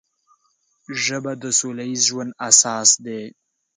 ژبه 1.03 1.31
د 1.41 1.43
سوله 1.59 1.83
ییز 1.89 2.01
ژوند 2.09 2.37
اساس 2.49 2.89
ده 3.03 3.19